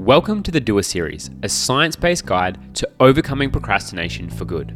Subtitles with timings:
[0.00, 4.74] Welcome to the Doer Series, a science based guide to overcoming procrastination for good.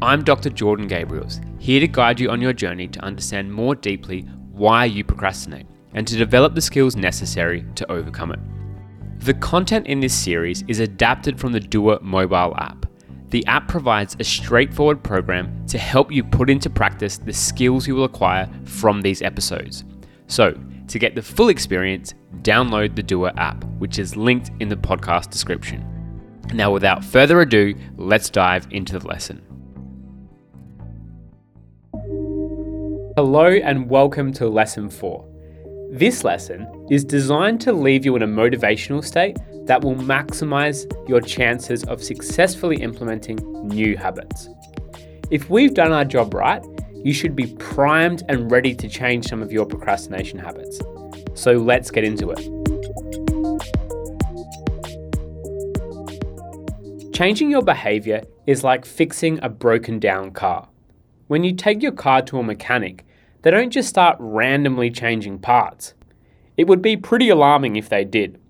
[0.00, 0.48] I'm Dr.
[0.48, 4.20] Jordan Gabriels, here to guide you on your journey to understand more deeply
[4.52, 8.38] why you procrastinate and to develop the skills necessary to overcome it.
[9.18, 12.86] The content in this series is adapted from the Doer mobile app.
[13.30, 17.96] The app provides a straightforward program to help you put into practice the skills you
[17.96, 19.82] will acquire from these episodes.
[20.28, 20.54] So,
[20.90, 25.30] to get the full experience, download the Doer app, which is linked in the podcast
[25.30, 25.86] description.
[26.52, 29.40] Now, without further ado, let's dive into the lesson.
[33.16, 35.90] Hello, and welcome to Lesson 4.
[35.92, 41.20] This lesson is designed to leave you in a motivational state that will maximize your
[41.20, 43.36] chances of successfully implementing
[43.68, 44.48] new habits.
[45.30, 46.64] If we've done our job right,
[47.04, 50.80] you should be primed and ready to change some of your procrastination habits.
[51.34, 52.40] So let's get into it.
[57.14, 60.68] Changing your behavior is like fixing a broken down car.
[61.26, 63.04] When you take your car to a mechanic,
[63.42, 65.94] they don't just start randomly changing parts.
[66.56, 68.40] It would be pretty alarming if they did.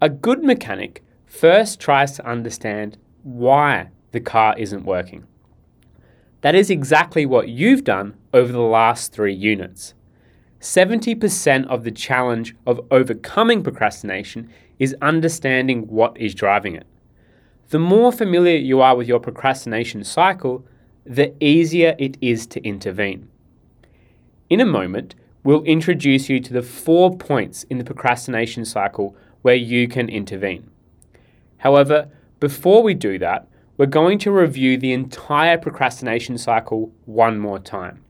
[0.00, 5.26] A good mechanic first tries to understand why the car isn't working.
[6.40, 9.94] That is exactly what you've done over the last three units.
[10.60, 16.86] 70% of the challenge of overcoming procrastination is understanding what is driving it.
[17.70, 20.64] The more familiar you are with your procrastination cycle,
[21.04, 23.28] the easier it is to intervene.
[24.48, 25.14] In a moment,
[25.44, 30.70] we'll introduce you to the four points in the procrastination cycle where you can intervene.
[31.58, 32.08] However,
[32.40, 33.48] before we do that,
[33.78, 38.04] we're going to review the entire procrastination cycle one more time.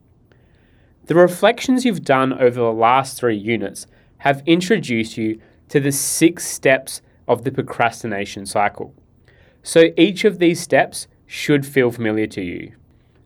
[1.05, 3.87] The reflections you've done over the last three units
[4.19, 8.95] have introduced you to the six steps of the procrastination cycle.
[9.63, 12.73] So each of these steps should feel familiar to you.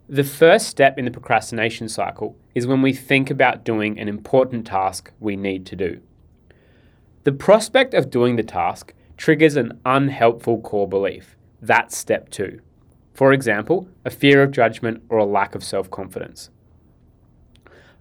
[0.08, 4.66] The first step in the procrastination cycle is when we think about doing an important
[4.66, 6.00] task we need to do.
[7.22, 11.36] The prospect of doing the task triggers an unhelpful core belief.
[11.62, 12.60] That's step two.
[13.14, 16.50] For example, a fear of judgment or a lack of self confidence.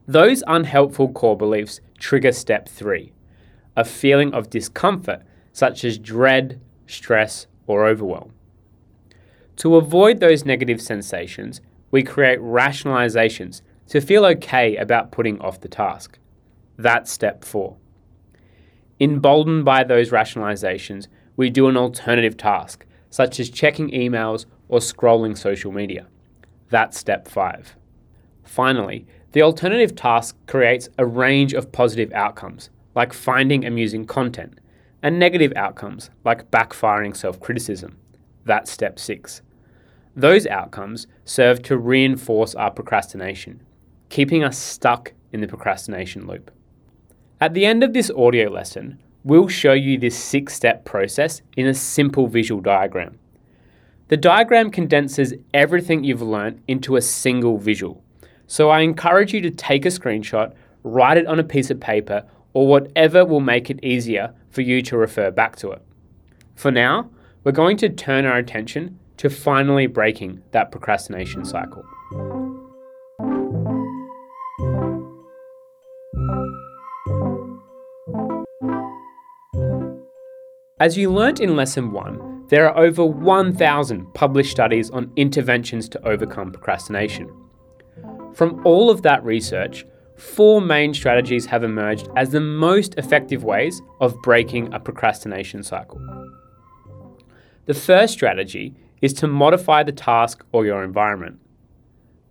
[0.08, 3.14] Those unhelpful core beliefs trigger step three
[3.78, 5.22] a feeling of discomfort,
[5.54, 8.34] such as dread, stress, or overwhelm.
[9.58, 15.70] To avoid those negative sensations, we create rationalizations to feel okay about putting off the
[15.70, 16.20] task.
[16.78, 17.78] That's step four.
[19.00, 21.08] Emboldened by those rationalizations,
[21.38, 26.08] we do an alternative task, such as checking emails or scrolling social media.
[26.70, 27.76] That's step five.
[28.44, 34.60] Finally, the alternative task creates a range of positive outcomes, like finding amusing content,
[35.04, 37.98] and negative outcomes, like backfiring self criticism.
[38.46, 39.42] That's step six.
[40.16, 43.62] Those outcomes serve to reinforce our procrastination,
[44.10, 46.52] keeping us stuck in the procrastination loop.
[47.40, 51.68] At the end of this audio lesson, We'll show you this six step process in
[51.68, 53.20] a simple visual diagram.
[54.08, 58.04] The diagram condenses everything you've learned into a single visual.
[58.48, 62.26] So I encourage you to take a screenshot, write it on a piece of paper,
[62.54, 65.82] or whatever will make it easier for you to refer back to it.
[66.56, 67.10] For now,
[67.44, 71.86] we're going to turn our attention to finally breaking that procrastination cycle.
[80.82, 86.04] As you learnt in Lesson 1, there are over 1,000 published studies on interventions to
[86.08, 87.32] overcome procrastination.
[88.34, 89.86] From all of that research,
[90.18, 96.02] four main strategies have emerged as the most effective ways of breaking a procrastination cycle.
[97.68, 101.40] The first strategy is to modify the task or your environment.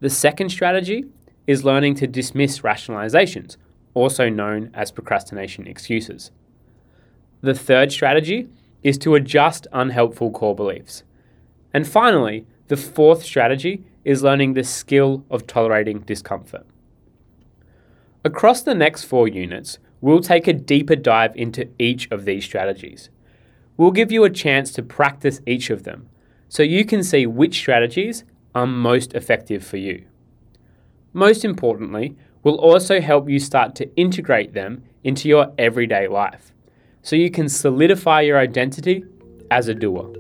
[0.01, 1.05] The second strategy
[1.47, 3.59] is learning to dismiss rationalizations,
[3.95, 6.33] also known as procrastination excuses.
[7.43, 8.49] The third strategy
[8.83, 11.05] is to adjust unhelpful core beliefs.
[11.73, 16.67] And finally, the fourth strategy is learning the skill of tolerating discomfort.
[18.25, 23.09] Across the next four units, we'll take a deeper dive into each of these strategies.
[23.77, 26.09] We'll give you a chance to practice each of them
[26.49, 30.05] so you can see which strategies are most effective for you.
[31.15, 36.53] Most importantly, we'll also help you start to integrate them into your everyday life
[37.03, 39.05] so you can solidify your identity
[39.51, 40.11] as a doer.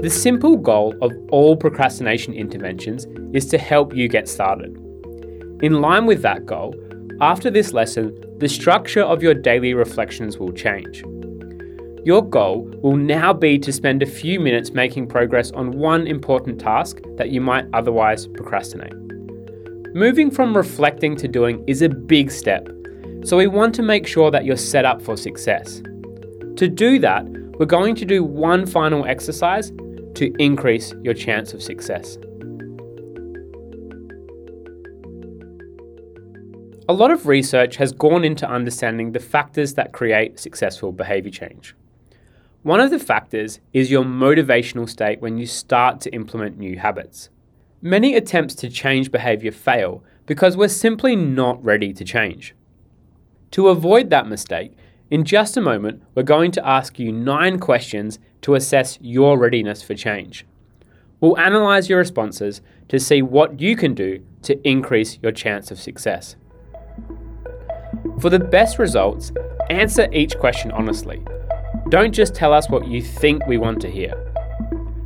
[0.00, 4.74] The simple goal of all procrastination interventions is to help you get started.
[5.60, 6.74] In line with that goal,
[7.20, 11.02] after this lesson, the structure of your daily reflections will change.
[12.04, 16.60] Your goal will now be to spend a few minutes making progress on one important
[16.60, 19.07] task that you might otherwise procrastinate.
[19.94, 22.68] Moving from reflecting to doing is a big step,
[23.24, 25.80] so we want to make sure that you're set up for success.
[26.56, 27.26] To do that,
[27.58, 29.72] we're going to do one final exercise
[30.14, 32.18] to increase your chance of success.
[36.90, 41.74] A lot of research has gone into understanding the factors that create successful behaviour change.
[42.62, 47.30] One of the factors is your motivational state when you start to implement new habits.
[47.80, 52.54] Many attempts to change behaviour fail because we're simply not ready to change.
[53.52, 54.72] To avoid that mistake,
[55.10, 59.80] in just a moment, we're going to ask you nine questions to assess your readiness
[59.82, 60.44] for change.
[61.20, 65.78] We'll analyse your responses to see what you can do to increase your chance of
[65.78, 66.34] success.
[68.20, 69.30] For the best results,
[69.70, 71.22] answer each question honestly.
[71.90, 74.14] Don't just tell us what you think we want to hear.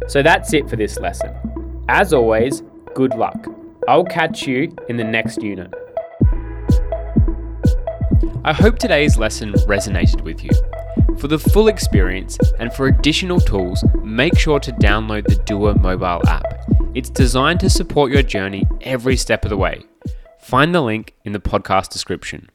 [0.09, 1.52] So that's it for this lesson.
[1.95, 2.63] As always,
[2.95, 3.47] good luck.
[3.87, 5.71] I'll catch you in the next unit.
[8.47, 10.53] I hope today's lesson resonated with you.
[11.19, 16.27] For the full experience and for additional tools, make sure to download the Doer mobile
[16.27, 16.47] app.
[16.95, 19.83] It's designed to support your journey every step of the way.
[20.41, 22.49] Find the link in the podcast description.